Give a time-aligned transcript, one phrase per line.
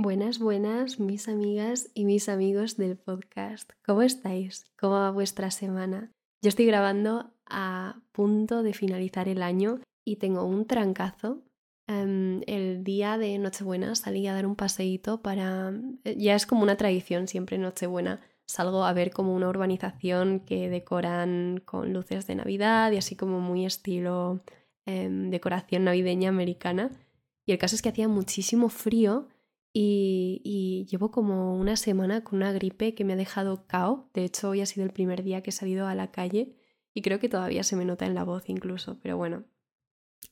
[0.00, 3.72] Buenas, buenas, mis amigas y mis amigos del podcast.
[3.84, 4.64] ¿Cómo estáis?
[4.78, 6.12] ¿Cómo va vuestra semana?
[6.40, 11.42] Yo estoy grabando a punto de finalizar el año y tengo un trancazo.
[11.88, 15.72] Em, el día de Nochebuena salí a dar un paseíto para...
[16.04, 18.20] Eh, ya es como una tradición siempre Nochebuena.
[18.46, 23.40] Salgo a ver como una urbanización que decoran con luces de Navidad y así como
[23.40, 24.44] muy estilo
[24.86, 26.92] em, decoración navideña americana.
[27.44, 29.26] Y el caso es que hacía muchísimo frío
[29.80, 34.10] y, llevo como una semana con una gripe que me ha dejado cao.
[34.12, 36.56] De hecho, hoy ha sido el primer día que he salido a la calle
[36.94, 39.44] y creo que todavía se me nota en la voz incluso, pero bueno.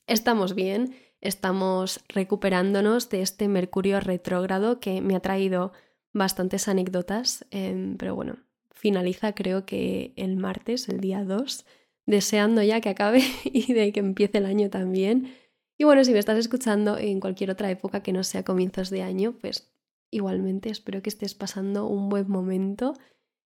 [0.08, 5.72] Estamos bien, estamos recuperándonos de este Mercurio retrógrado que me ha traído
[6.12, 8.38] bastantes anécdotas, em, pero bueno,
[8.72, 11.66] finaliza creo que el martes, el día 2,
[12.06, 15.32] deseando ya que acabe y de que empiece el año también.
[15.78, 19.02] Y bueno, si me estás escuchando en cualquier otra época que no sea comienzos de
[19.02, 19.72] año, pues
[20.10, 22.94] igualmente espero que estés pasando un buen momento.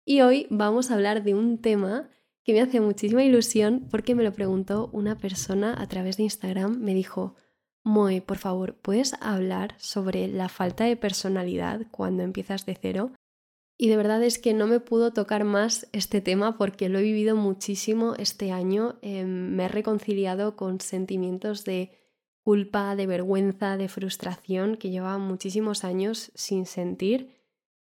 [0.05, 2.11] Y hoy vamos a hablar de un tema
[2.43, 6.79] que me hace muchísima ilusión porque me lo preguntó una persona a través de Instagram.
[6.81, 7.37] Me dijo,
[7.83, 13.13] Moe, por favor, ¿puedes hablar sobre la falta de personalidad cuando empiezas de cero?
[13.79, 17.03] Y de verdad es que no me pudo tocar más este tema porque lo he
[17.03, 18.99] vivido muchísimo este año.
[19.01, 22.00] Em, me he reconciliado con sentimientos de
[22.43, 27.37] culpa, de vergüenza, de frustración que llevaba muchísimos años sin sentir.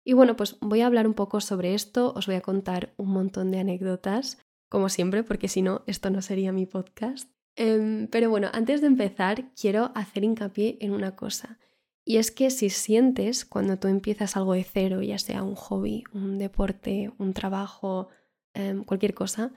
[0.04, 3.10] Y bueno, pues voy a hablar un poco sobre esto, os voy a contar un
[3.10, 7.30] montón de anécdotas, como siempre, porque si no, esto no sería mi podcast.
[7.56, 11.58] Em, pero bueno, antes de empezar, quiero hacer hincapié en una cosa.
[12.04, 16.04] Y es que si sientes cuando tú empiezas algo de cero, ya sea un hobby,
[16.12, 18.08] un deporte, un trabajo,
[18.54, 19.52] em, cualquier cosa,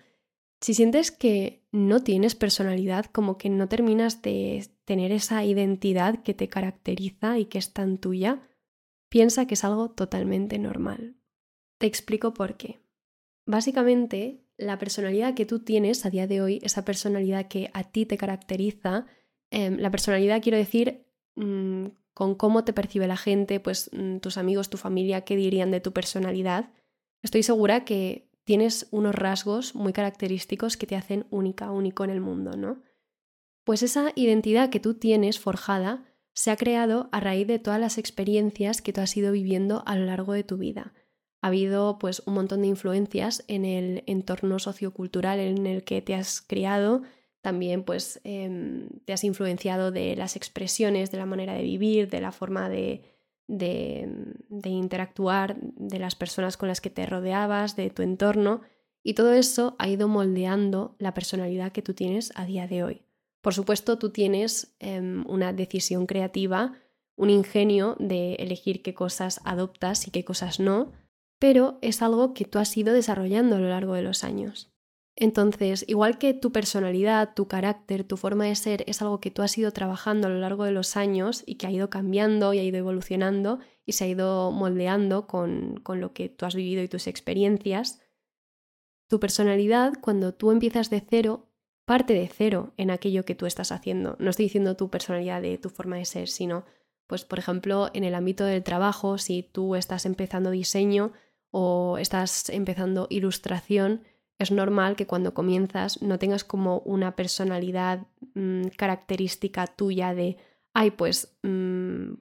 [0.62, 4.58] si sientes que no tienes personalidad, como que no terminas de
[4.92, 8.42] tener esa identidad que te caracteriza y que es tan tuya,
[9.08, 11.16] piensa que es algo totalmente normal.
[11.78, 12.82] Te explico por qué.
[13.46, 18.06] Básicamente, la personalidad que tú tienes a día de hoy, esa personalidad que a ti
[18.06, 19.06] te caracteriza,
[19.50, 24.38] em, la personalidad quiero decir mm, con cómo te percibe la gente, pues mm, tus
[24.38, 26.74] amigos, tu familia, qué dirían de tu personalidad,
[27.24, 32.20] estoy segura que tienes unos rasgos muy característicos que te hacen única, único en el
[32.20, 32.91] mundo, ¿no?
[33.64, 37.98] Pues esa identidad que tú tienes forjada se ha creado a raíz de todas las
[37.98, 40.94] experiencias que tú has ido viviendo a lo largo de tu vida.
[41.42, 46.16] Ha habido pues un montón de influencias en el entorno sociocultural en el que te
[46.16, 47.02] has criado,
[47.42, 52.22] también pues em, te has influenciado de las expresiones, de la manera de vivir, de
[52.22, 53.02] la forma de,
[53.48, 58.62] de, interactuar, de las personas con las que te rodeabas, de tu entorno,
[59.04, 63.02] y todo eso ha ido moldeando la personalidad que tú tienes a día de hoy.
[63.42, 66.74] Por supuesto, tú tienes em, una decisión creativa,
[67.16, 70.92] un ingenio de elegir qué cosas adoptas y qué cosas no,
[71.40, 74.72] pero es algo que tú has ido desarrollando a lo largo de los años.
[75.16, 79.42] Entonces, igual que tu personalidad, tu carácter, tu forma de ser es algo que tú
[79.42, 82.60] has ido trabajando a lo largo de los años y que ha ido cambiando y
[82.60, 86.82] ha ido evolucionando y se ha ido moldeando con, con lo que tú has vivido
[86.82, 88.00] y tus experiencias,
[89.08, 91.51] tu personalidad, cuando tú empiezas de cero,
[91.86, 94.16] parte de cero en aquello que tú estás haciendo.
[94.20, 96.66] No estoy diciendo tu personalidad de tu forma de ser, sino,
[97.08, 101.12] pues, por ejemplo, en el ámbito del trabajo, si tú estás empezando diseño
[101.50, 104.04] o estás empezando ilustración,
[104.40, 110.38] es normal que cuando comienzas no tengas como una personalidad mm, característica tuya de,
[110.74, 112.14] ay, pues mm,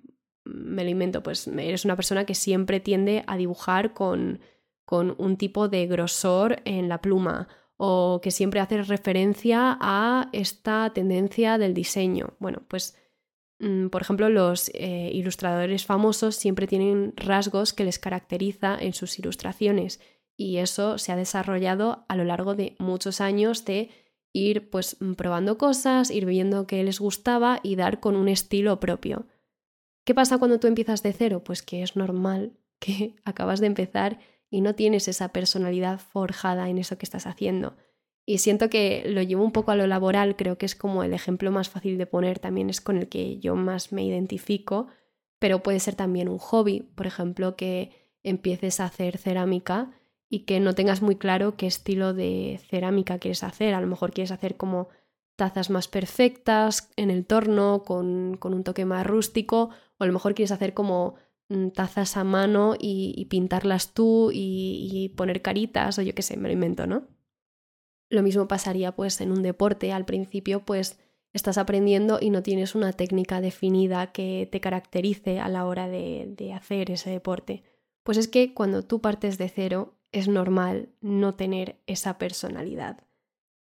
[0.44, 4.40] me lo invento, pues eres una persona que siempre tiende a dibujar con,
[4.84, 7.48] con un tipo de grosor en la pluma
[7.82, 12.34] o que siempre haces referencia a esta tendencia del diseño.
[12.38, 12.94] Bueno, pues
[13.58, 19.18] mm, por ejemplo, los eh, ilustradores famosos siempre tienen rasgos que les caracteriza en sus
[19.18, 19.98] ilustraciones
[20.36, 23.88] y eso se ha desarrollado a lo largo de muchos años de
[24.34, 28.78] ir pues mm, probando cosas, ir viendo qué les gustaba y dar con un estilo
[28.78, 29.24] propio.
[30.04, 31.42] ¿Qué pasa cuando tú empiezas de cero?
[31.42, 34.18] Pues que es normal que acabas de empezar
[34.50, 37.76] y no tienes esa personalidad forjada en eso que estás haciendo.
[38.26, 41.14] Y siento que lo llevo un poco a lo laboral, creo que es como el
[41.14, 44.88] ejemplo más fácil de poner, también es con el que yo más me identifico,
[45.38, 47.92] pero puede ser también un hobby, por ejemplo, que
[48.22, 49.92] empieces a hacer cerámica
[50.28, 53.74] y que no tengas muy claro qué estilo de cerámica quieres hacer.
[53.74, 54.88] A lo mejor quieres hacer como
[55.34, 60.34] tazas más perfectas en el torno, con, un toque más rústico, o a lo mejor
[60.34, 61.14] quieres hacer como
[61.74, 66.48] tazas a mano y, pintarlas tú y, y, poner caritas, o yo qué sé, me
[66.48, 67.08] lo invento, ¿no?
[68.08, 69.92] Lo mismo pasaría pues en un deporte.
[69.92, 70.98] Al principio pues
[71.32, 76.26] estás aprendiendo y no tienes una técnica definida que te caracterice a la hora de,
[76.36, 77.62] de hacer ese deporte.
[78.02, 83.04] Pues es que cuando tú partes de cero es normal no tener esa personalidad.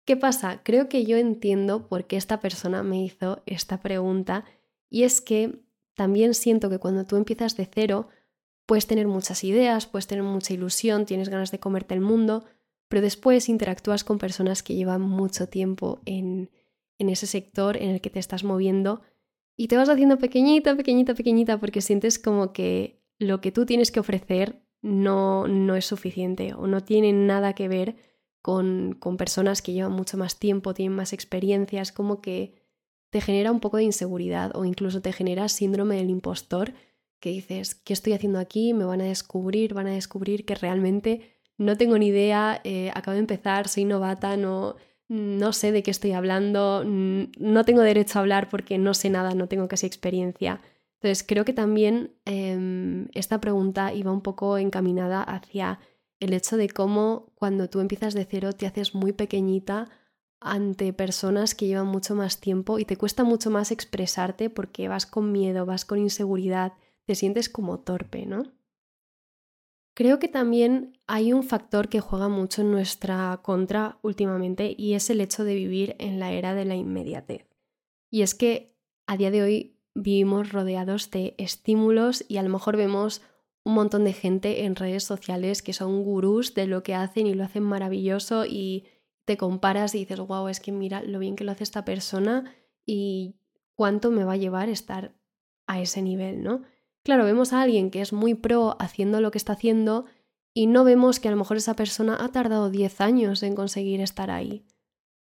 [0.05, 0.63] ¿Qué pasa?
[0.65, 4.45] Creo que yo entiendo por qué esta persona me hizo esta pregunta
[4.91, 5.63] y es que
[5.95, 8.09] también siento que cuando tú empiezas de cero
[8.67, 12.45] puedes tener muchas ideas, puedes tener mucha ilusión, tienes ganas de comerte el mundo,
[12.89, 16.51] pero después interactúas con personas que llevan mucho tiempo en,
[16.99, 19.03] en ese sector en el que te estás moviendo
[19.57, 23.91] y te vas haciendo pequeñita, pequeñita, pequeñita porque sientes como que lo que tú tienes
[23.91, 27.97] que ofrecer no, no es suficiente o no tiene nada que ver
[28.41, 32.62] con, con personas que llevan mucho más tiempo, tienen más experiencias, como que
[33.13, 36.73] te genera un poco de inseguridad o incluso te genera síndrome del impostor
[37.21, 38.73] que dices, ¿qué estoy haciendo aquí?
[38.73, 43.13] Me van a descubrir, van a descubrir que realmente no tengo ni idea, eh, acabo
[43.13, 44.77] de empezar, soy novata, no,
[45.09, 49.35] no sé de qué estoy hablando, no tengo derecho a hablar porque no sé nada,
[49.35, 50.63] no tengo casi experiencia.
[50.95, 55.81] Entonces creo que también em, esta pregunta iba un poco encaminada hacia
[56.19, 59.91] el hecho de cómo cuando tú empiezas de cero te haces muy pequeñita
[60.45, 65.07] ante personas que llevan mucho más tiempo y te cuesta mucho más expresarte porque vas
[65.07, 66.73] con miedo, vas con inseguridad,
[67.05, 68.53] te sientes como torpe, ¿no?
[69.95, 75.11] Creo que también hay un factor que juega mucho en nuestra contra últimamente y es
[75.11, 77.47] el hecho de vivir en la era de la inmediatez.
[78.11, 78.75] Y es que
[79.07, 83.21] a día de hoy vivimos rodeados de estímulos y a lo mejor vemos
[83.65, 87.35] un montón de gente en redes sociales que son gurús de lo que hacen y
[87.35, 88.87] lo hacen maravilloso y
[89.25, 92.53] te comparas y dices, wow, es que mira lo bien que lo hace esta persona
[92.85, 93.37] y
[93.75, 95.15] cuánto me va a llevar estar
[95.67, 96.63] a ese nivel, ¿no?
[97.03, 100.07] Claro, vemos a alguien que es muy pro haciendo lo que está haciendo
[100.55, 104.01] y no vemos que a lo mejor esa persona ha tardado 10 años en conseguir
[104.01, 104.65] estar ahí.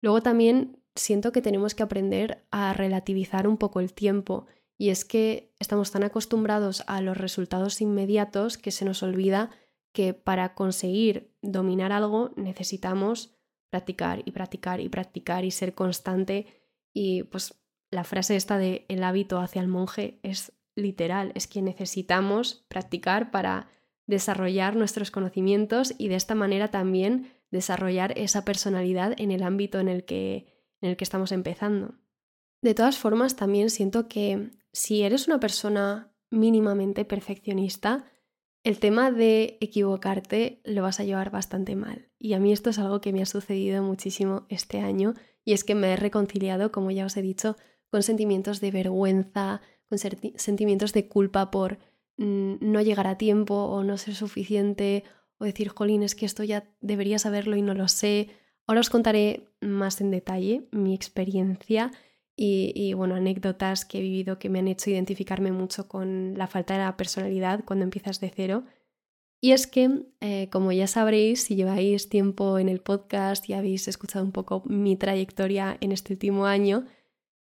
[0.00, 4.46] Luego también siento que tenemos que aprender a relativizar un poco el tiempo
[4.78, 9.50] y es que estamos tan acostumbrados a los resultados inmediatos que se nos olvida
[9.92, 13.35] que para conseguir dominar algo necesitamos
[13.76, 16.46] practicar y practicar y practicar y ser constante
[16.94, 17.54] y pues
[17.90, 23.30] la frase esta de el hábito hacia el monje es literal, es que necesitamos practicar
[23.30, 23.68] para
[24.06, 29.88] desarrollar nuestros conocimientos y de esta manera también desarrollar esa personalidad en el ámbito en
[29.88, 30.46] el que,
[30.80, 31.94] en el que estamos empezando.
[32.62, 38.06] De todas formas, también siento que si eres una persona mínimamente perfeccionista,
[38.66, 42.08] el tema de equivocarte lo vas a llevar bastante mal.
[42.18, 45.14] Y a mí esto es algo que me ha sucedido muchísimo este año
[45.44, 47.56] y es que me he reconciliado, como ya os he dicho,
[47.92, 51.78] con sentimientos de vergüenza, con sentimientos de culpa por
[52.16, 55.04] mm, no llegar a tiempo o no ser suficiente
[55.38, 58.30] o decir, jolín, es que esto ya debería saberlo y no lo sé.
[58.66, 61.92] Ahora os contaré más en detalle mi experiencia
[62.38, 66.74] y, bueno, anécdotas que he vivido que me han hecho identificarme mucho con la falta
[66.74, 68.64] de la personalidad cuando empiezas de cero.
[69.40, 73.88] Y es que, eh, como ya sabréis, si lleváis tiempo en el podcast y habéis
[73.88, 76.84] escuchado un poco mi trayectoria en este último año,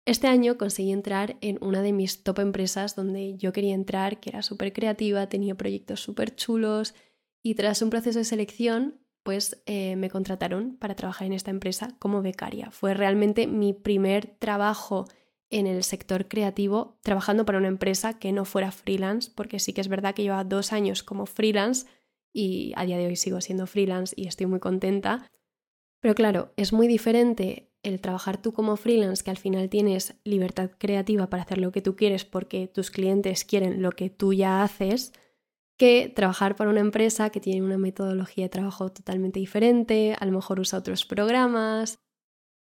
[0.06, 4.30] este año conseguí entrar en una de mis top empresas donde yo quería entrar, que
[4.30, 6.94] era súper creativa, tenía proyectos súper chulos
[7.42, 12.22] y tras un proceso de selección pues me contrataron para trabajar en esta empresa como
[12.22, 12.72] becaria.
[12.72, 15.06] Fue realmente mi primer trabajo
[15.50, 19.82] en el sector creativo, trabajando para una empresa que no fuera freelance, porque sí que
[19.82, 21.86] es verdad que lleva dos años como freelance
[22.34, 25.30] y a día de hoy sigo siendo freelance y estoy muy contenta.
[26.00, 30.72] Pero claro, es muy diferente el trabajar tú como freelance, que al final tienes libertad
[30.78, 34.64] creativa para hacer lo que tú quieres porque tus clientes quieren lo que tú ya
[34.64, 35.14] haces,
[35.78, 40.32] que trabajar para una empresa que tiene una metodología de trabajo totalmente diferente, a lo
[40.32, 42.00] mejor usa otros programas.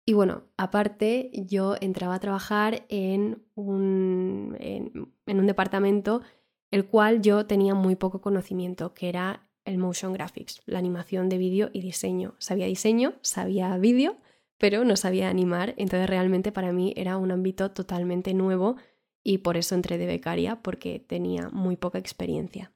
[0.06, 6.22] Y bueno, aparte yo entraba a trabajar en un, en, un departamento
[6.70, 11.38] el cual yo tenía muy poco conocimiento, que era el motion graphics, la animación de
[11.38, 12.34] vídeo y diseño.
[12.38, 14.18] Sabía diseño, sabía vídeo,
[14.58, 18.76] pero no sabía animar, entonces realmente para mí era un ámbito totalmente nuevo
[19.22, 22.73] y por eso entré de becaria, porque tenía muy poca experiencia.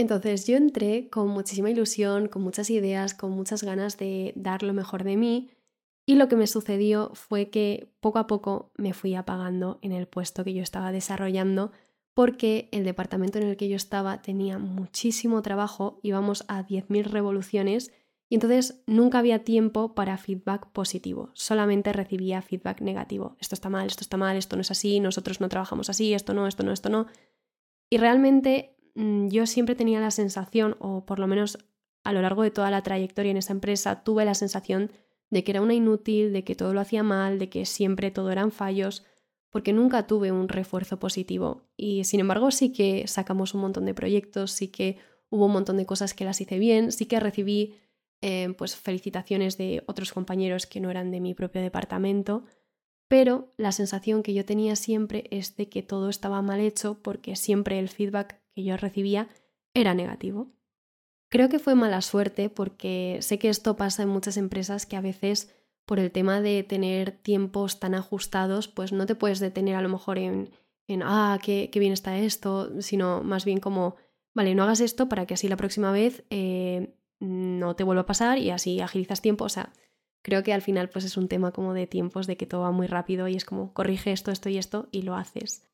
[0.00, 4.72] Entonces yo entré con muchísima ilusión, con muchas ideas, con muchas ganas de dar lo
[4.72, 5.50] mejor de mí
[6.06, 10.08] y lo que me sucedió fue que poco a poco me fui apagando en el
[10.08, 11.70] puesto que yo estaba desarrollando
[12.14, 17.92] porque el departamento en el que yo estaba tenía muchísimo trabajo, íbamos a 10.000 revoluciones
[18.30, 23.36] y entonces nunca había tiempo para feedback positivo, solamente recibía feedback negativo.
[23.38, 26.32] Esto está mal, esto está mal, esto no es así, nosotros no trabajamos así, esto
[26.32, 27.06] no, esto no, esto no.
[27.90, 28.79] Y realmente
[29.28, 31.58] yo siempre tenía la sensación, o por lo menos
[32.04, 34.90] a lo largo de toda la trayectoria en esa empresa, tuve la sensación
[35.30, 38.30] de que era una inútil, de que todo lo hacía mal, de que siempre todo
[38.30, 39.04] eran fallos,
[39.50, 41.68] porque nunca tuve un refuerzo positivo.
[41.76, 45.76] Y sin embargo sí que sacamos un montón de proyectos, sí que hubo un montón
[45.76, 47.74] de cosas que las hice bien, sí que recibí
[48.22, 52.44] eh, pues felicitaciones de otros compañeros que no eran de mi propio departamento,
[53.08, 57.34] pero la sensación que yo tenía siempre es de que todo estaba mal hecho porque
[57.34, 59.28] siempre el feedback que yo recibía
[59.74, 60.52] era negativo.
[61.28, 65.00] Creo que fue mala suerte porque sé que esto pasa en muchas empresas que a
[65.00, 65.54] veces
[65.86, 69.88] por el tema de tener tiempos tan ajustados, pues no te puedes detener a lo
[69.88, 70.50] mejor en,
[70.86, 73.96] en ah, qué, qué bien está esto, sino más bien como,
[74.34, 78.06] vale, no hagas esto para que así la próxima vez eh, no te vuelva a
[78.06, 79.44] pasar y así agilizas tiempo.
[79.44, 79.72] O sea,
[80.22, 82.72] creo que al final pues es un tema como de tiempos, de que todo va
[82.72, 85.69] muy rápido y es como corrige esto, esto y esto y lo haces.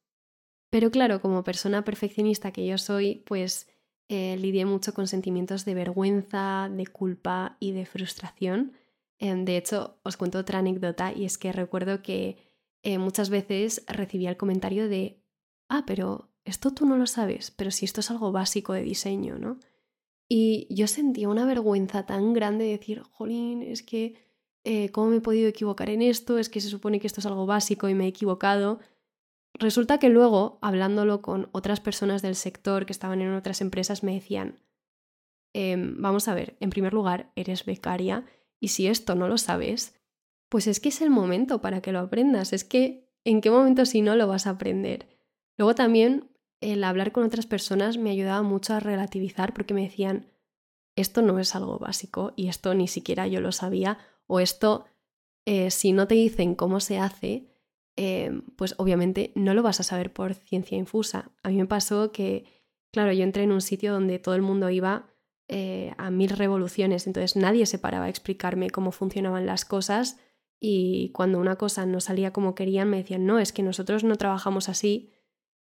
[0.76, 3.66] Pero claro, como persona perfeccionista que yo soy, pues
[4.10, 8.74] eh, lidié mucho con sentimientos de vergüenza, de culpa y de frustración.
[9.18, 12.36] Em, de hecho, os cuento otra anécdota y es que recuerdo que
[12.82, 15.22] eh, muchas veces recibía el comentario de,
[15.70, 19.38] ah, pero esto tú no lo sabes, pero si esto es algo básico de diseño,
[19.38, 19.58] ¿no?
[20.28, 24.16] Y yo sentía una vergüenza tan grande de decir, jolín, es que,
[24.64, 26.36] eh, ¿cómo me he podido equivocar en esto?
[26.36, 28.78] Es que se supone que esto es algo básico y me he equivocado.
[29.58, 34.14] Resulta que luego, hablándolo con otras personas del sector que estaban en otras empresas, me
[34.14, 34.60] decían,
[35.54, 38.26] em, vamos a ver, en primer lugar, eres becaria
[38.60, 39.98] y si esto no lo sabes,
[40.48, 42.52] pues es que es el momento para que lo aprendas.
[42.52, 45.08] Es que, ¿en qué momento si no lo vas a aprender?
[45.56, 50.26] Luego también el hablar con otras personas me ayudaba mucho a relativizar porque me decían,
[50.96, 54.86] esto no es algo básico y esto ni siquiera yo lo sabía o esto,
[55.44, 57.55] eh, si no te dicen cómo se hace,
[57.96, 61.30] eh, pues obviamente no lo vas a saber por ciencia infusa.
[61.42, 62.44] A mí me pasó que,
[62.92, 65.06] claro, yo entré en un sitio donde todo el mundo iba
[65.48, 70.18] eh, a mil revoluciones, entonces nadie se paraba a explicarme cómo funcionaban las cosas
[70.60, 74.16] y cuando una cosa no salía como querían me decían, no, es que nosotros no
[74.16, 75.12] trabajamos así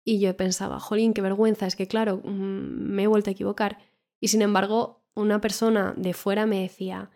[0.04, 3.78] y yo pensaba, jolín, qué vergüenza, es que claro, mm, me he vuelto a equivocar.
[4.20, 7.10] Y sin embargo, una persona de fuera me decía,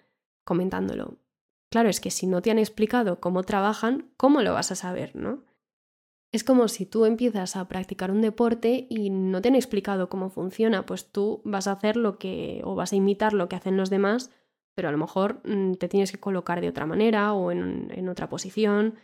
[0.45, 1.19] comentándolo,
[1.73, 5.17] claro, es que si no te han explicado cómo trabajan, ¿cómo lo vas a saber,
[5.17, 5.43] no?
[6.31, 10.29] Es como si tú empiezas a practicar un deporte y no te han explicado cómo
[10.29, 13.79] funciona, pues tú vas a hacer lo que, o vas a imitar lo que hacen
[13.79, 14.31] los demás,
[14.75, 18.09] pero a lo mejor mm, te tienes que colocar de otra manera o en, en
[18.11, 18.95] otra posición,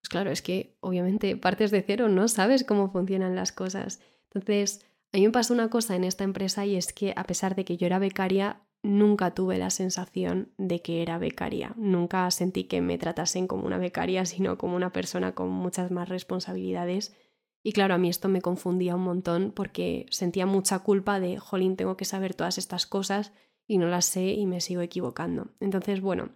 [0.00, 4.00] pues claro, es que obviamente partes de cero, no sabes cómo funcionan las cosas.
[4.24, 7.54] Entonces, a mí me pasó una cosa en esta empresa y es que a pesar
[7.54, 11.72] de que yo era becaria, nunca tuve la sensación de que era becaria.
[11.76, 16.08] Nunca sentí que me tratasen como una becaria, sino como una persona con muchas más
[16.08, 17.16] responsabilidades.
[17.62, 21.76] Y claro, a mí esto me confundía un montón porque sentía mucha culpa de, jolín,
[21.76, 23.32] tengo que saber todas estas cosas
[23.66, 25.48] y no las sé y me sigo equivocando.
[25.60, 26.32] Entonces, bueno,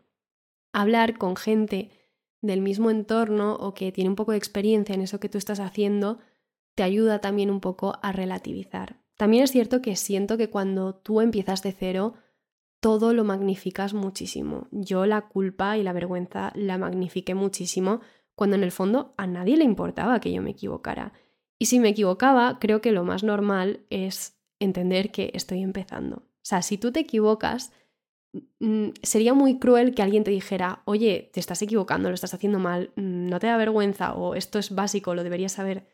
[0.72, 1.90] hablar con gente
[2.40, 5.60] del mismo entorno o que tiene un poco de experiencia en eso que tú estás
[5.60, 6.18] haciendo,
[6.74, 9.02] te ayuda también un poco a relativizar.
[9.18, 12.14] También es cierto que siento que cuando tú empiezas de cero,
[12.80, 14.68] todo lo magnificas muchísimo.
[14.70, 18.00] Yo la culpa y la vergüenza la magnifiqué muchísimo
[18.34, 21.12] cuando en el fondo a nadie le importaba que yo me equivocara.
[21.58, 26.16] Y si me equivocaba, creo que lo más normal es entender que estoy empezando.
[26.16, 27.72] O sea, si tú te equivocas,
[28.60, 32.58] Mm, sería muy cruel que alguien te dijera, oye, te estás equivocando, lo estás haciendo
[32.58, 35.86] mal, mm, no te da vergüenza o esto es básico, lo deberías saber.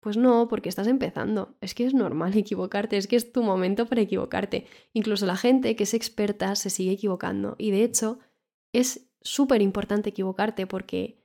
[0.00, 1.56] Pues no, porque estás empezando.
[1.60, 4.66] Es que es normal equivocarte, es que es tu momento para equivocarte.
[4.92, 7.56] Incluso la gente que es experta se sigue equivocando.
[7.58, 8.18] Y de hecho,
[8.72, 11.18] es súper importante equivocarte porque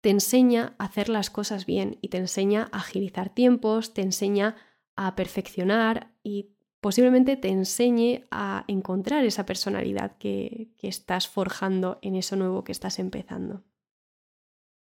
[0.00, 4.56] te enseña a hacer las cosas bien y te enseña a agilizar tiempos, te enseña
[4.96, 6.50] a perfeccionar y
[6.80, 12.98] posiblemente te enseñe a encontrar esa personalidad que, estás forjando en eso nuevo que estás
[12.98, 13.62] empezando.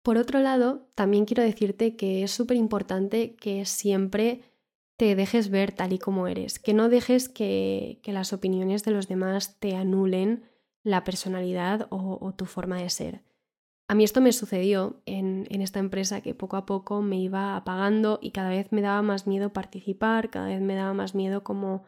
[0.02, 4.40] Por otro lado, también quiero decirte que es súper importante que siempre
[4.97, 9.09] te dejes ver tal y como eres, que no dejes que, las opiniones de los
[9.09, 10.45] demás te anulen
[10.83, 13.23] la personalidad o, tu forma de ser.
[13.88, 17.57] A mí esto me sucedió en, en, esta empresa que poco a poco me iba
[17.57, 21.42] apagando y cada vez me daba más miedo participar, cada vez me daba más miedo
[21.42, 21.85] como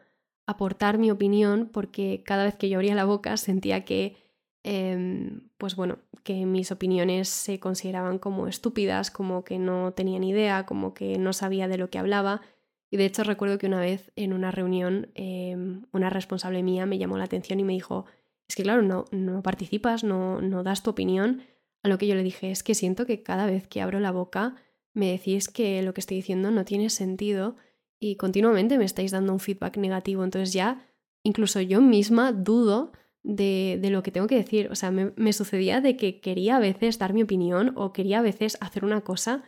[0.46, 4.16] aportar mi opinión porque cada vez que yo abría la boca sentía que,
[4.64, 10.30] em, pues bueno, que mis opiniones se consideraban como estúpidas, como que no tenía ni
[10.30, 12.42] idea, como que no sabía de lo que hablaba.
[12.90, 16.98] Y de hecho recuerdo que una vez en una reunión em, una responsable mía me
[16.98, 18.04] llamó la atención y me dijo,
[18.48, 21.42] es que claro, no, no participas, no, no das tu opinión.
[21.82, 24.12] A lo que yo le dije, es que siento que cada vez que abro la
[24.12, 24.56] boca
[24.94, 27.56] me decís que lo que estoy diciendo no tiene sentido
[27.98, 30.22] y continuamente me estáis dando un feedback negativo.
[30.22, 30.86] Entonces ya
[31.22, 32.92] incluso yo misma dudo
[33.22, 34.68] de, de, lo que tengo que decir.
[34.70, 38.18] O sea, me, me, sucedía de que quería a veces dar mi opinión o quería
[38.18, 39.44] a veces hacer una cosa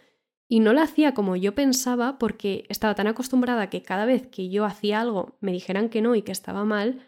[0.48, 4.50] y no la hacía como yo pensaba porque estaba tan acostumbrada que cada vez que
[4.50, 7.06] yo hacía algo me dijeran que no y que estaba mal,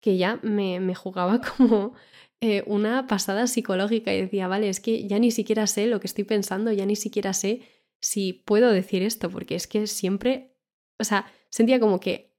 [0.00, 1.94] que ya me, me jugaba como
[2.40, 6.06] eh, una pasada psicológica y decía, vale, es que ya ni siquiera sé lo que
[6.06, 7.62] estoy pensando, ya ni siquiera sé
[8.00, 10.54] si puedo decir esto, porque es que siempre,
[10.98, 12.36] o sea, sentía como que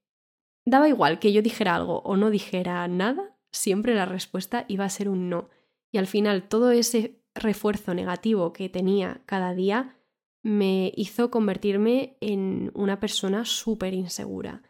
[0.66, 4.90] daba igual que yo dijera algo o no dijera nada, siempre la respuesta iba a
[4.90, 5.50] ser un no.
[5.92, 9.98] Y al final todo ese refuerzo negativo que tenía cada día
[10.44, 14.64] me hizo convertirme en una persona súper insegura.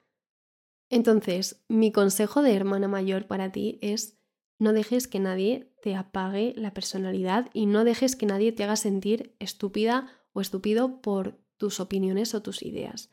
[0.90, 4.18] Entonces, mi consejo de hermana mayor para ti es
[4.60, 8.76] no dejes que nadie te apague la personalidad y no dejes que nadie te haga
[8.76, 13.12] sentir estúpida o estúpido por tus opiniones o tus ideas.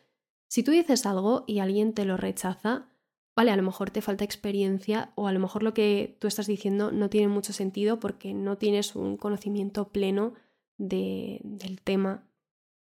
[0.49, 2.89] Si tú dices algo y alguien te lo rechaza,
[3.37, 6.47] vale, a lo mejor te falta experiencia o a lo mejor lo que tú estás
[6.47, 10.35] diciendo no tiene mucho sentido porque no tienes un conocimiento pleno
[10.79, 12.25] de, del tema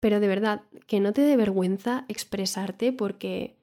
[0.01, 3.59] pero de verdad, que no te dé vergüenza expresarte porque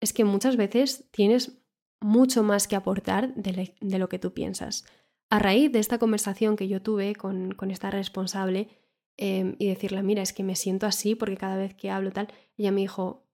[0.00, 1.58] es que muchas veces tienes
[2.00, 4.84] mucho más que aportar de, lo que tú piensas.
[5.28, 8.68] A raíz de esta conversación que yo tuve con, esta responsable
[9.16, 12.28] em, y decirle, mira, es que me siento así porque cada vez que hablo tal,
[12.56, 13.26] ella me dijo,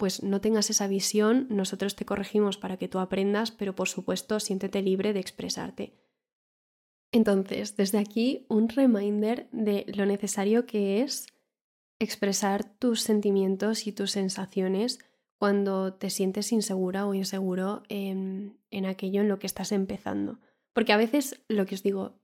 [0.00, 4.40] pues no tengas esa visión, nosotros te corregimos para que tú aprendas, pero por supuesto
[4.40, 5.92] siéntete libre de expresarte.
[7.12, 11.26] Entonces, desde aquí, un reminder de lo necesario que es
[11.98, 15.00] expresar tus sentimientos y tus sensaciones
[15.38, 20.38] cuando te sientes insegura o inseguro en, aquello en lo que estás empezando.
[20.72, 22.14] Porque a veces, lo que os digo,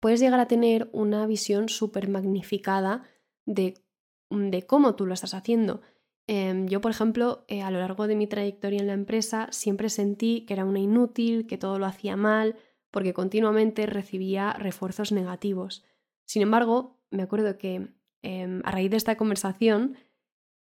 [0.00, 3.04] puedes llegar a tener una visión súper magnificada
[3.46, 3.80] de,
[4.28, 5.80] de, cómo tú lo estás haciendo.
[6.26, 9.88] Em, yo, por ejemplo, eh, a lo largo de mi trayectoria en la empresa siempre
[9.88, 12.56] sentí que era una inútil, que todo lo hacía mal,
[12.90, 15.84] porque continuamente recibía refuerzos negativos.
[16.24, 17.88] Sin embargo, me acuerdo que
[18.22, 19.96] Em, a raíz de esta conversación,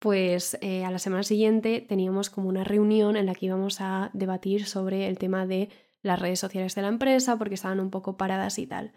[0.00, 4.10] pues eh, a la semana siguiente teníamos como una reunión en la que íbamos a
[4.12, 5.70] debatir sobre el tema de
[6.02, 8.92] las redes sociales de la empresa porque estaban un poco paradas y tal.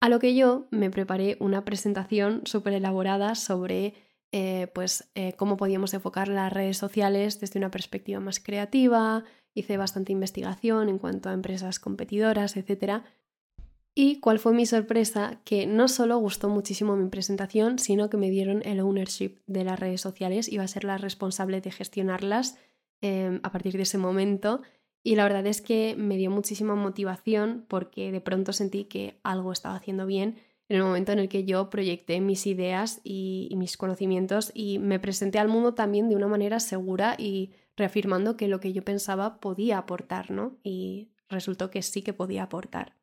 [0.00, 3.94] A lo que yo me preparé una presentación súper elaborada sobre
[4.32, 9.76] eh, pues, eh, cómo podíamos enfocar las redes sociales desde una perspectiva más creativa, hice
[9.76, 13.02] bastante investigación en cuanto a empresas competidoras, etc.
[13.94, 18.30] Y cuál fue mi sorpresa, que no solo gustó muchísimo mi presentación, sino que me
[18.30, 22.56] dieron el ownership de las redes sociales, iba a ser la responsable de gestionarlas
[23.02, 24.62] em, a partir de ese momento.
[25.04, 29.52] Y la verdad es que me dio muchísima motivación porque de pronto sentí que algo
[29.52, 30.36] estaba haciendo bien
[30.68, 34.98] en el momento en el que yo proyecté mis ideas y, mis conocimientos y me
[34.98, 39.40] presenté al mundo también de una manera segura y reafirmando que lo que yo pensaba
[39.40, 40.58] podía aportar, ¿no?
[40.62, 42.94] Y resultó que sí que podía aportar.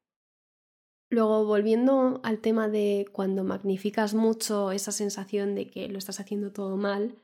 [1.09, 6.51] Luego, volviendo al tema de cuando magnificas mucho esa sensación de que lo estás haciendo
[6.51, 7.15] todo mal,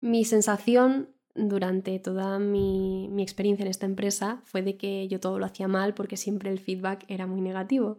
[0.00, 5.46] mi sensación durante toda mi, experiencia en esta empresa fue de que yo todo lo
[5.46, 7.98] hacía mal porque siempre el feedback era muy negativo.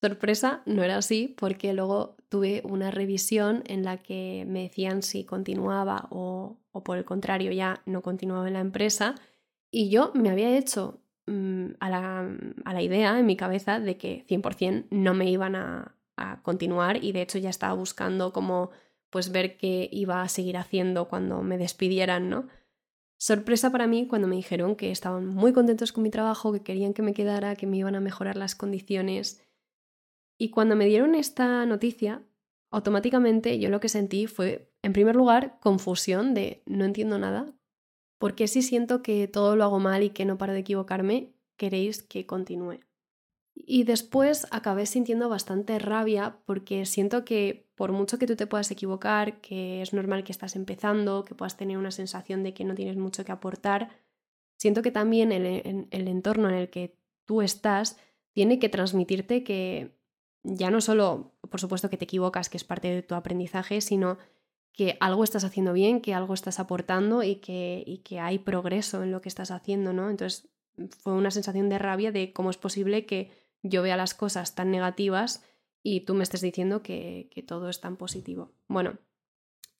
[0.00, 5.24] Sorpresa, no era así porque luego tuve una revisión en la que me decían si
[5.24, 9.14] continuaba o, o por el contrario ya no continuaba en la empresa
[9.70, 14.86] y yo me había hecho Mm, a la, idea en mi cabeza de que 100%
[14.90, 15.92] no me iban a,
[16.42, 18.70] continuar y de hecho ya estaba buscando como
[19.10, 22.48] pues ver qué iba a seguir haciendo cuando me despidieran, ¿no?
[23.18, 26.94] Sorpresa para mí cuando me dijeron que estaban muy contentos con mi trabajo, que querían
[26.94, 29.42] que me quedara, que me iban a mejorar las condiciones.
[30.38, 32.22] Y cuando me dieron esta noticia,
[32.70, 37.54] automáticamente yo lo que sentí fue, en primer lugar, confusión de no entiendo nada,
[38.18, 42.02] porque si siento que todo lo hago mal y que no paro de equivocarme, queréis
[42.02, 42.80] que continúe.
[43.54, 48.70] Y después acabé sintiendo bastante rabia porque siento que por mucho que tú te puedas
[48.70, 52.74] equivocar, que es normal que estás empezando, que puedas tener una sensación de que no
[52.74, 53.90] tienes mucho que aportar,
[54.58, 55.46] siento que también el,
[55.90, 57.98] el entorno en el que tú estás
[58.32, 59.95] tiene que transmitirte que
[60.46, 64.18] ya no solo, por supuesto, que te equivocas, que es parte de tu aprendizaje, sino
[64.72, 69.02] que algo estás haciendo bien, que algo estás aportando y que, y que hay progreso
[69.02, 70.08] en lo que estás haciendo, ¿no?
[70.08, 70.48] Entonces
[70.98, 73.32] fue una sensación de rabia de cómo es posible que
[73.62, 75.42] yo vea las cosas tan negativas
[75.82, 78.52] y tú me estés diciendo que, que todo es tan positivo.
[78.68, 78.98] Bueno,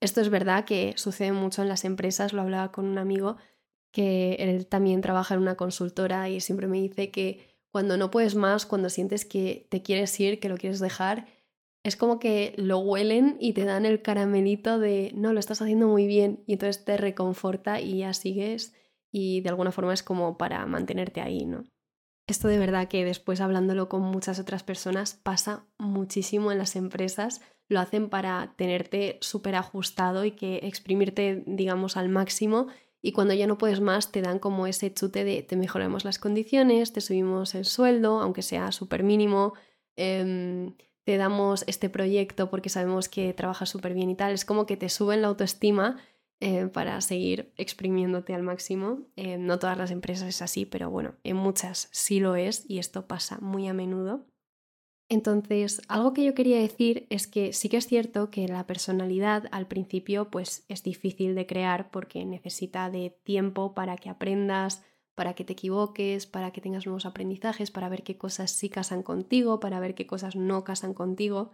[0.01, 3.37] esto es verdad que sucede mucho en las empresas, lo hablaba con un amigo
[3.93, 8.37] que él también trabaja en una consultora y siempre me dice que cuando no puedes
[8.37, 11.27] más, cuando sientes que te quieres ir, que lo quieres dejar,
[11.85, 15.87] es como que lo huelen y te dan el caramelito de, no, lo estás haciendo
[15.87, 18.73] muy bien y entonces te reconforta y ya sigues
[19.13, 21.65] y de alguna forma es como para mantenerte ahí, ¿no?
[22.27, 27.43] Esto de verdad que después hablándolo con muchas otras personas pasa muchísimo en las empresas.
[27.69, 32.69] Lo hacen para tenerte súper ajustado y que exprimirte, digamos, al máximo.
[33.03, 36.19] Y cuando ya no puedes más, te dan como ese chute de te mejoramos las
[36.19, 39.55] condiciones, te subimos el sueldo, aunque sea súper mínimo,
[39.97, 44.33] em, te damos este proyecto porque sabemos que trabajas súper bien y tal.
[44.33, 45.99] Es como que te suben la autoestima
[46.41, 49.07] eh, para seguir exprimiéndote al máximo.
[49.17, 52.79] Eh, no todas las empresas es así, pero bueno, en muchas sí lo es y
[52.79, 54.27] esto pasa muy a menudo.
[55.09, 59.45] Entonces, algo que yo quería decir es que sí que es cierto que la personalidad
[59.53, 65.35] al principio pues es difícil de crear porque necesita de tiempo para que aprendas, para
[65.35, 69.61] que te equivoques, para que tengas nuevos aprendizajes, para ver qué cosas sí casan contigo,
[69.61, 71.53] para ver qué cosas no casan contigo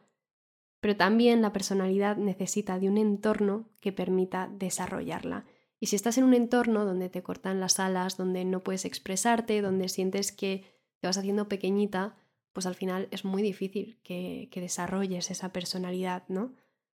[0.83, 5.47] pero también la personalidad necesita de un entorno que permita desarrollarla.
[5.79, 9.63] Y si estás en un entorno donde te cortan las alas, donde no puedes expresarte,
[9.63, 10.65] donde sientes que
[10.99, 12.17] te vas haciendo pequeñita,
[12.53, 16.55] pues al final es muy difícil que, que desarrolles esa personalidad, ¿no?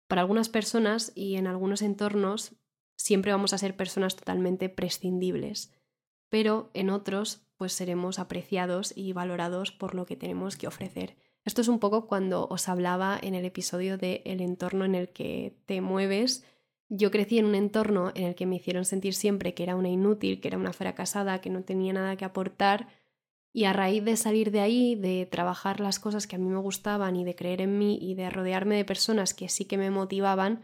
[0.08, 2.54] Para algunas personas y en algunos entornos
[2.96, 5.72] siempre vamos a ser personas totalmente prescindibles,
[6.28, 11.16] pero en otros pues seremos apreciados y valorados por lo que tenemos que ofrecer.
[11.44, 15.10] Esto es un poco cuando os hablaba en el episodio de el entorno en el
[15.10, 16.44] que te mueves.
[16.88, 19.88] Yo crecí en un entorno en el que me hicieron sentir siempre que era una
[19.88, 22.88] inútil, que era una fracasada, que no tenía nada que aportar.
[23.56, 26.58] Y a raíz de salir de ahí, de trabajar las cosas que a mí me
[26.58, 29.90] gustaban y de creer en mí y de rodearme de personas que sí que me
[29.90, 30.60] motivaban,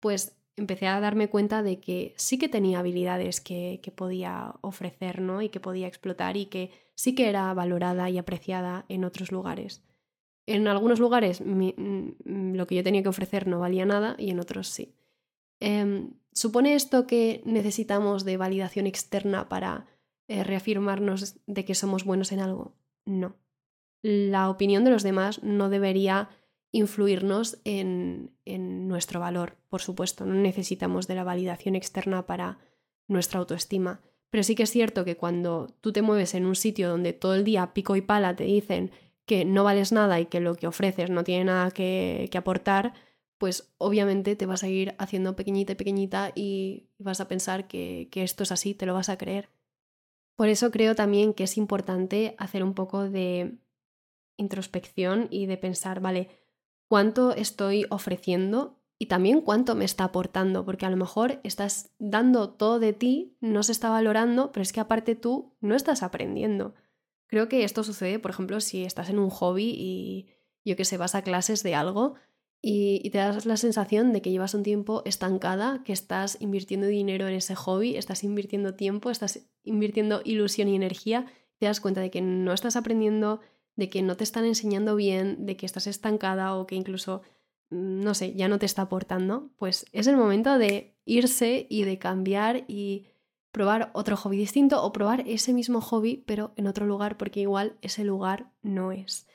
[0.00, 5.20] pues empecé a darme cuenta de que sí que tenía habilidades que, que podía ofrecer,
[5.20, 5.40] ¿no?
[5.40, 9.84] Y que podía explotar y que sí que era valorada y apreciada en otros lugares.
[10.44, 14.40] En algunos lugares mm, lo que yo tenía que ofrecer no valía nada y en
[14.40, 14.96] otros sí.
[15.60, 19.86] Em, ¿Supone esto que necesitamos de validación externa para
[20.32, 22.74] eh, reafirmarnos de que somos buenos en algo?
[23.04, 23.36] No.
[24.02, 26.30] La opinión de los demás no debería
[26.72, 30.24] influirnos en, en nuestro valor, por supuesto.
[30.24, 32.58] No necesitamos de la validación externa para
[33.08, 34.00] nuestra autoestima.
[34.30, 37.34] Pero sí que es cierto que cuando tú te mueves en un sitio donde todo
[37.34, 38.90] el día pico y pala te dicen
[39.26, 42.94] que no vales nada y que lo que ofreces no tiene nada que, aportar,
[43.36, 48.08] pues obviamente te vas a ir haciendo pequeñita y pequeñita y vas a pensar que,
[48.10, 49.50] que esto es así, te lo vas a creer.
[50.36, 53.58] Por eso creo también que es importante hacer un poco de
[54.36, 56.28] introspección y de pensar, vale,
[56.88, 60.64] ¿cuánto estoy ofreciendo y también cuánto me está aportando?
[60.64, 64.72] Porque a lo mejor estás dando todo de ti, no se está valorando, pero es
[64.72, 66.74] que aparte tú no estás aprendiendo.
[67.26, 70.28] Creo que esto sucede, por ejemplo, si estás en un hobby y
[70.64, 72.14] yo que sé, vas a clases de algo
[72.64, 77.26] y, te das la sensación de que llevas un tiempo estancada, que estás invirtiendo dinero
[77.26, 81.26] en ese hobby, estás invirtiendo tiempo, estás invirtiendo ilusión y energía,
[81.58, 83.40] te das cuenta de que no estás aprendiendo,
[83.74, 87.22] de que no te están enseñando bien, de que estás estancada o que incluso,
[87.70, 91.82] mm, no sé, ya no te está aportando, pues es el momento de irse y
[91.82, 93.08] de cambiar y
[93.50, 97.76] probar otro hobby distinto o probar ese mismo hobby pero en otro lugar porque igual
[97.82, 99.26] ese lugar no es.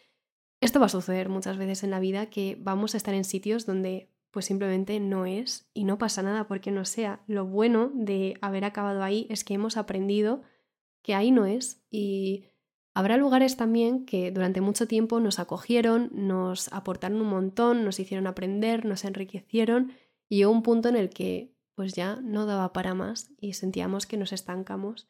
[0.60, 3.65] Esto va a suceder muchas veces en la vida que vamos a estar en sitios
[3.65, 7.24] donde pues simplemente no es y no pasa nada porque no sea.
[7.28, 10.41] Lo bueno de haber acabado ahí es que hemos aprendido
[11.04, 12.46] que ahí no es y
[12.93, 18.28] habrá lugares también que durante mucho tiempo nos acogieron, nos aportaron un montón, nos hicieron
[18.28, 19.93] aprender, nos enriquecieron
[20.28, 24.08] y llegó un punto en el que pues ya no daba para más y sentíamos
[24.08, 25.08] que nos estancamos,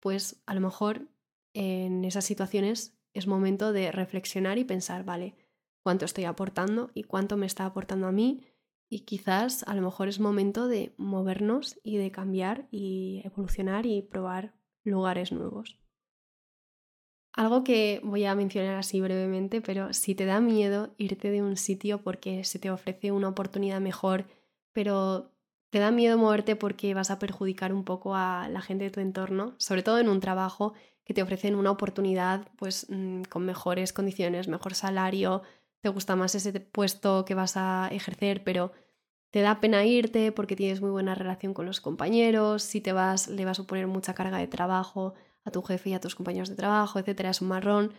[0.00, 1.08] pues a lo mejor
[1.54, 5.34] en esas situaciones es momento de reflexionar y pensar, vale,
[5.82, 8.44] cuánto estoy aportando y cuánto me está aportando a mí
[8.88, 14.02] y quizás a lo mejor es momento de movernos y de cambiar y evolucionar y
[14.02, 15.78] probar lugares nuevos.
[17.32, 21.56] Algo que voy a mencionar así brevemente, pero si te da miedo irte de un
[21.56, 24.26] sitio porque se te ofrece una oportunidad mejor,
[24.72, 25.30] pero
[25.70, 28.98] te da miedo moverte porque vas a perjudicar un poco a la gente de tu
[28.98, 30.74] entorno, sobre todo en un trabajo
[31.10, 35.42] que te ofrecen una oportunidad pues mm, con mejores condiciones, mejor salario,
[35.80, 38.70] te gusta más ese puesto que vas a ejercer, pero
[39.32, 43.26] te da pena irte porque tienes muy buena relación con los compañeros, si te vas
[43.26, 46.48] le vas a poner mucha carga de trabajo a tu jefe y a tus compañeros
[46.48, 47.92] de trabajo, etcétera, es un marrón.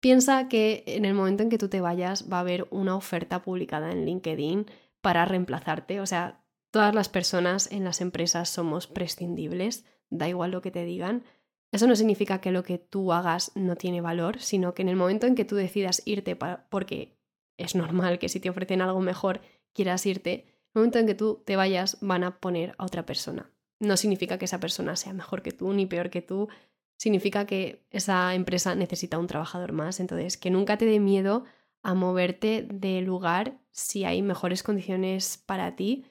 [0.00, 3.40] Piensa que en el momento en que tú te vayas va a haber una oferta
[3.40, 4.66] publicada en LinkedIn
[5.00, 10.60] para reemplazarte, o sea, todas las personas en las empresas somos prescindibles, da igual lo
[10.60, 11.24] que te digan.
[11.72, 14.96] Eso no significa que lo que tú hagas no tiene valor, sino que en el
[14.96, 17.18] momento en que tú decidas irte, porque
[17.56, 19.40] es normal que si te ofrecen algo mejor
[19.72, 23.06] quieras irte, en el momento en que tú te vayas van a poner a otra
[23.06, 23.50] persona.
[23.80, 26.48] No significa que esa persona sea mejor que tú ni peor que tú,
[26.98, 29.98] significa que esa empresa necesita un trabajador más.
[29.98, 31.44] Entonces, que nunca te dé miedo
[31.82, 36.06] a moverte de lugar si hay mejores condiciones para ti.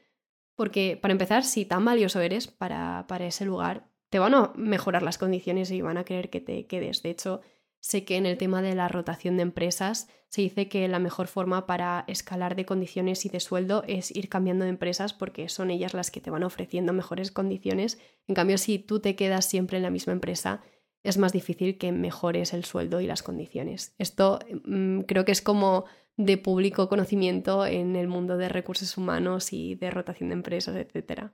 [0.56, 5.04] Porque, para empezar, si tan valioso eres para, para ese lugar, te van a mejorar
[5.04, 7.02] las condiciones y van a querer que te quedes.
[7.02, 7.40] De hecho,
[7.80, 11.28] sé que en el tema de la rotación de empresas se dice que la mejor
[11.28, 15.72] forma para escalar de condiciones y de sueldo es ir cambiando de empresas porque son
[15.72, 18.00] ellas las que te van ofreciendo mejores condiciones.
[18.28, 20.62] En cambio, si tú te quedas siempre en la misma empresa,
[21.04, 23.96] es más difícil que mejores el sueldo y las condiciones.
[23.98, 25.86] Esto mm, creo que es como
[26.18, 31.32] de público conocimiento en el mundo de recursos humanos y de rotación de empresas, etc.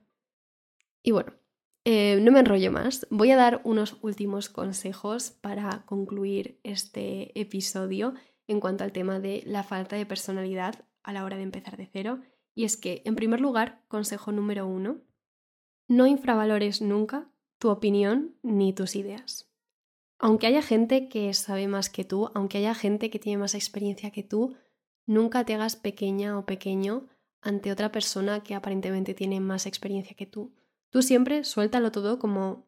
[1.02, 1.32] Y bueno,
[1.84, 3.06] eh, no me enrollo más.
[3.10, 8.14] Voy a dar unos últimos consejos para concluir este episodio
[8.46, 11.86] en cuanto al tema de la falta de personalidad a la hora de empezar de
[11.86, 12.20] cero.
[12.54, 14.98] Y es que, en primer lugar, consejo número uno,
[15.86, 19.48] no infravalores nunca tu opinión ni tus ideas.
[20.18, 24.10] Aunque haya gente que sabe más que tú, aunque haya gente que tiene más experiencia
[24.10, 24.56] que tú,
[25.06, 27.06] nunca te hagas pequeña o pequeño
[27.40, 30.52] ante otra persona que aparentemente tiene más experiencia que tú.
[30.90, 32.66] Tú siempre suéltalo todo como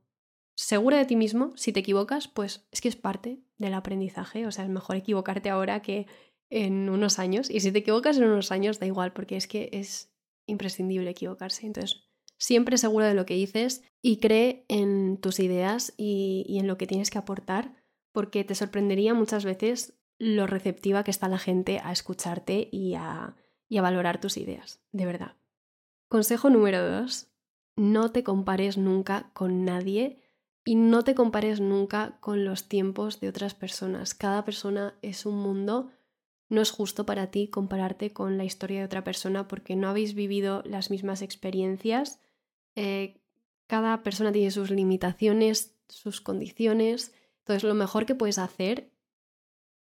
[0.54, 1.52] segura de ti mismo.
[1.56, 4.46] Si te equivocas, pues es que es parte del aprendizaje.
[4.46, 6.06] O sea, es mejor equivocarte ahora que
[6.50, 7.48] en unos años.
[7.50, 10.12] Y si te equivocas en unos años, da igual, porque es que es
[10.46, 11.66] imprescindible equivocarse.
[11.66, 16.76] Entonces, siempre segura de lo que dices y cree en tus ideas y, en lo
[16.76, 17.74] que tienes que aportar,
[18.12, 23.36] porque te sorprendería muchas veces lo receptiva que está la gente a escucharte y a
[23.70, 25.36] valorar tus ideas, de verdad.
[26.08, 27.30] Consejo número dos,
[27.76, 30.20] no te compares nunca con nadie
[30.64, 34.14] y no te compares nunca con los tiempos de otras personas.
[34.14, 35.90] Cada persona es un mundo.
[36.48, 40.14] No es justo para ti compararte con la historia de otra persona porque no habéis
[40.14, 42.20] vivido las mismas experiencias.
[42.74, 43.20] Eh,
[43.66, 47.14] cada persona tiene sus limitaciones, sus condiciones.
[47.38, 48.90] Entonces lo mejor que puedes hacer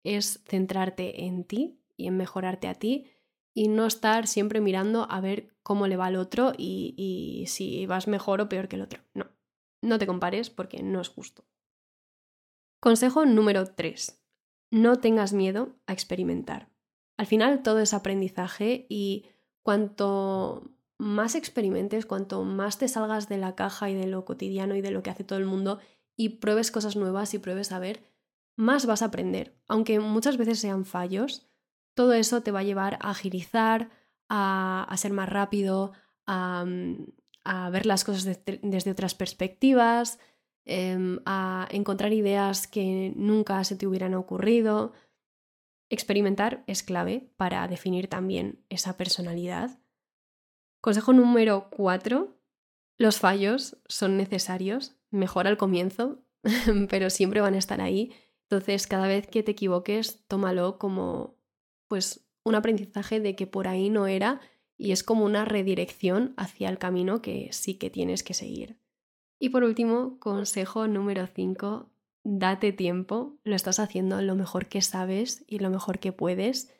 [0.03, 3.07] es centrarte en ti y en mejorarte a ti
[3.53, 8.07] y no estar siempre mirando a ver cómo le va al otro y, si vas
[8.07, 9.01] mejor o peor que el otro.
[9.13, 9.27] No,
[9.81, 11.45] no te compares porque no es justo.
[12.79, 14.23] Consejo número 3.
[14.71, 16.69] No tengas miedo a experimentar.
[17.17, 19.25] Al final todo es aprendizaje y
[19.63, 24.81] cuanto más experimentes, cuanto más te salgas de la caja y de lo cotidiano y
[24.81, 25.79] de lo que hace todo el mundo
[26.15, 28.03] y pruebes cosas nuevas y pruebes a ver,
[28.57, 29.57] más vas a aprender.
[29.67, 31.48] Aunque muchas veces sean fallos,
[31.99, 33.89] todo eso te va a llevar a agilizar,
[34.29, 35.91] a, ser más rápido,
[36.25, 37.07] a, mm,
[37.73, 40.17] ver las cosas desde otras perspectivas,
[40.63, 44.93] em, a encontrar ideas que nunca se te hubieran ocurrido.
[45.89, 49.81] Experimentar es clave para definir también esa personalidad.
[50.79, 52.33] Consejo número 4.
[52.97, 56.23] Los fallos son necesarios, mejor al comienzo,
[56.89, 58.13] pero siempre van a estar ahí.
[58.43, 61.38] Entonces, cada vez que te equivoques, tómalo como
[61.89, 64.39] pues un aprendizaje de que por ahí no era
[64.77, 68.77] y es como una redirección hacia el camino que sí que tienes que seguir.
[69.37, 71.89] Y por último, consejo número 5,
[72.23, 76.73] date tiempo, lo estás haciendo lo mejor que sabes y lo mejor que puedes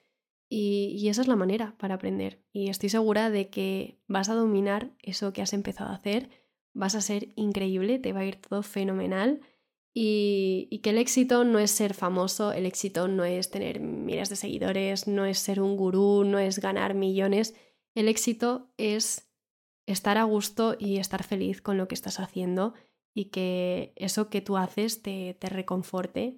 [0.52, 2.42] y, y, esa es la manera para aprender.
[2.52, 6.30] Y estoy segura de que vas a dominar eso que has empezado a hacer,
[6.74, 9.42] vas a ser increíble, te va a ir todo fenomenal
[9.94, 14.36] y, que el éxito no es ser famoso, el éxito no es tener miles de
[14.36, 17.56] seguidores, no es ser un gurú, no es ganar millones.
[17.96, 19.30] El éxito es
[19.88, 22.74] estar a gusto y estar feliz con lo que estás haciendo
[23.14, 26.38] y que eso que tú haces te, te reconforte.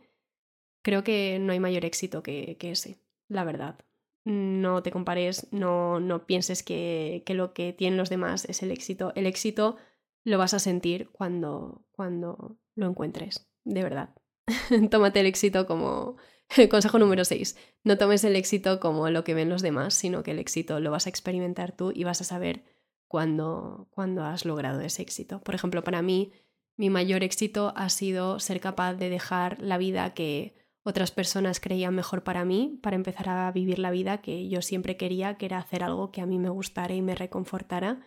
[0.82, 3.78] Creo que no hay mayor éxito que, que, ese, la verdad.
[4.24, 8.72] No te compares, no, no pienses que, que lo que tienen los demás es el
[8.72, 9.12] éxito.
[9.16, 9.78] El éxito
[10.24, 14.16] lo vas a sentir cuando, cuando lo encuentres, de verdad.
[14.90, 16.18] Tómate el éxito como...
[16.70, 17.56] Consejo número 6.
[17.86, 20.92] No tomes el éxito como lo que ven los demás, sino que el éxito lo
[20.92, 22.66] vas a experimentar tú y vas a saber
[23.08, 25.42] cuándo, cuándo has logrado ese éxito.
[25.42, 26.34] Por ejemplo, para mí,
[26.78, 31.96] mi mayor éxito ha sido ser capaz de dejar la vida que otras personas creían
[31.96, 35.60] mejor para mí, para empezar a vivir la vida que yo siempre quería, que era
[35.60, 38.02] hacer algo que a mí me gustara y me reconfortara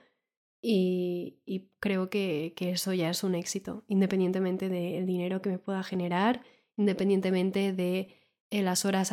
[0.66, 6.42] y, creo que, eso ya es un éxito, independientemente del dinero que me pueda generar,
[6.79, 8.09] independientemente de
[8.50, 9.12] eh, las horas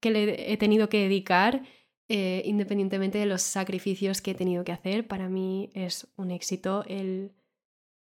[0.00, 1.62] que le he tenido que dedicar,
[2.08, 5.06] eh, independientemente de los sacrificios que he tenido que hacer.
[5.06, 7.32] Para mí es un éxito el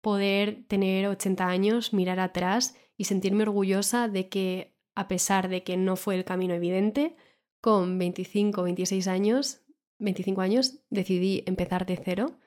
[0.02, 5.78] poder tener 80 años, mirar atrás y sentirme orgullosa de que, a pesar de que
[5.78, 7.16] no fue el camino evidente,
[7.62, 9.62] con 25, 26 años,
[10.00, 12.40] 25 años, decidí empezar de cero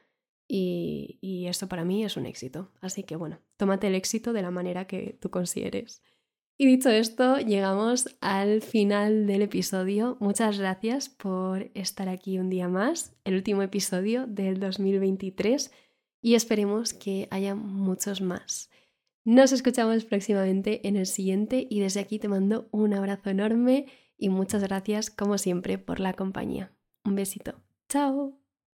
[0.49, 2.71] y, y esto para mí es un éxito.
[2.81, 6.03] Así que bueno, tómate el éxito de la manera que tú consideres.
[6.59, 10.17] Y dicho esto, llegamos al final del episodio.
[10.21, 15.71] Muchas gracias por estar aquí un día más, el último episodio del 2023
[16.23, 18.71] y esperemos que haya muchos más.
[19.25, 24.31] Nos escuchamos próximamente en el siguiente y desde aquí te mando un abrazo enorme y
[24.31, 26.73] muchas gracias como siempre por la compañía.
[27.05, 27.61] Un besito.
[27.89, 28.46] Chao.